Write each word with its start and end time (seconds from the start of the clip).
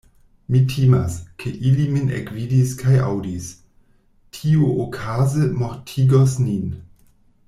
Mi 0.53 0.59
timas, 0.69 1.17
ke 1.43 1.51
ili 1.71 1.83
min 1.97 2.07
ekvidis 2.21 2.73
kaj 2.81 2.95
aŭdis; 3.09 3.49
tiuokaze 4.39 5.47
mortigos 5.61 6.35
nin. 6.47 6.65